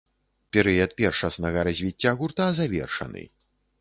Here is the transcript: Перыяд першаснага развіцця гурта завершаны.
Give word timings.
Перыяд 0.55 0.95
першаснага 1.01 1.65
развіцця 1.67 2.11
гурта 2.23 2.49
завершаны. 2.61 3.23